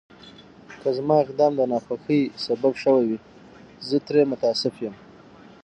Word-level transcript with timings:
که 0.81 0.89
زما 0.97 1.15
اقدام 1.23 1.53
د 1.55 1.61
ناخوښۍ 1.71 2.21
سبب 2.45 2.73
شوی 2.83 3.03
وي، 3.09 3.17
زه 3.87 3.97
ترې 4.07 4.21
متأسف 4.31 4.75
یم. 4.85 4.95